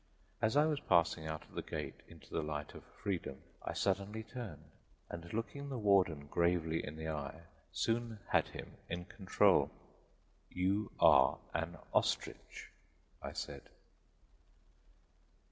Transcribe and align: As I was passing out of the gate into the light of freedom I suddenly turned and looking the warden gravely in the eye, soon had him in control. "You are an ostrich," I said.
As 0.41 0.57
I 0.57 0.65
was 0.65 0.79
passing 0.79 1.27
out 1.27 1.43
of 1.43 1.53
the 1.53 1.61
gate 1.61 2.01
into 2.07 2.33
the 2.33 2.41
light 2.41 2.73
of 2.73 2.83
freedom 3.03 3.39
I 3.61 3.73
suddenly 3.73 4.23
turned 4.23 4.63
and 5.11 5.31
looking 5.31 5.69
the 5.69 5.77
warden 5.77 6.25
gravely 6.25 6.83
in 6.83 6.95
the 6.95 7.07
eye, 7.07 7.43
soon 7.71 8.17
had 8.29 8.47
him 8.47 8.77
in 8.89 9.05
control. 9.05 9.69
"You 10.49 10.91
are 10.99 11.37
an 11.53 11.77
ostrich," 11.93 12.71
I 13.21 13.33
said. 13.33 13.69